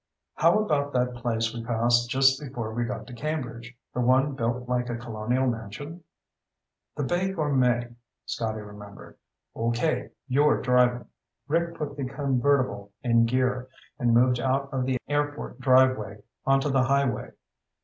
"How 0.33 0.57
about 0.63 0.93
that 0.93 1.13
place 1.13 1.53
we 1.53 1.63
passed 1.63 2.09
just 2.09 2.41
before 2.41 2.73
we 2.73 2.85
got 2.85 3.05
to 3.05 3.13
Cambridge? 3.13 3.77
The 3.93 4.01
one 4.01 4.33
built 4.33 4.67
like 4.67 4.89
a 4.89 4.95
Colonial 4.97 5.45
mansion." 5.45 6.03
"The 6.95 7.03
Bay 7.03 7.31
Gourmet," 7.31 7.93
Scotty 8.25 8.61
remembered. 8.61 9.17
"Okay. 9.55 10.09
You're 10.27 10.59
driving." 10.59 11.05
Rick 11.47 11.75
put 11.77 11.95
the 11.97 12.05
convertible 12.05 12.91
in 13.03 13.25
gear 13.27 13.67
and 13.99 14.11
moved 14.11 14.39
out 14.39 14.69
of 14.73 14.87
the 14.87 14.97
airport 15.07 15.59
driveway 15.59 16.23
onto 16.47 16.71
the 16.71 16.85
highway. 16.85 17.33